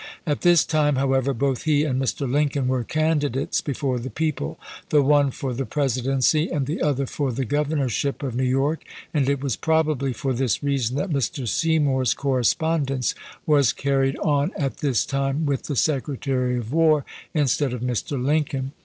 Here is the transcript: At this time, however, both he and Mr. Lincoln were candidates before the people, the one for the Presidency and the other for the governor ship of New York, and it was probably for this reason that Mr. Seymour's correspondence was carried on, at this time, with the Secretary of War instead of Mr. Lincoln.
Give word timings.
At 0.25 0.41
this 0.41 0.65
time, 0.65 0.95
however, 0.95 1.31
both 1.31 1.65
he 1.65 1.83
and 1.83 2.01
Mr. 2.01 2.27
Lincoln 2.27 2.67
were 2.67 2.83
candidates 2.83 3.61
before 3.61 3.99
the 3.99 4.09
people, 4.09 4.57
the 4.89 5.03
one 5.03 5.29
for 5.29 5.53
the 5.53 5.63
Presidency 5.63 6.49
and 6.49 6.65
the 6.65 6.81
other 6.81 7.05
for 7.05 7.31
the 7.31 7.45
governor 7.45 7.87
ship 7.87 8.23
of 8.23 8.35
New 8.35 8.43
York, 8.43 8.83
and 9.13 9.29
it 9.29 9.43
was 9.43 9.55
probably 9.55 10.11
for 10.11 10.33
this 10.33 10.63
reason 10.63 10.97
that 10.97 11.11
Mr. 11.11 11.47
Seymour's 11.47 12.15
correspondence 12.15 13.13
was 13.45 13.73
carried 13.73 14.17
on, 14.17 14.51
at 14.57 14.77
this 14.77 15.05
time, 15.05 15.45
with 15.45 15.65
the 15.65 15.75
Secretary 15.75 16.57
of 16.57 16.73
War 16.73 17.05
instead 17.35 17.71
of 17.71 17.81
Mr. 17.81 18.19
Lincoln. 18.19 18.71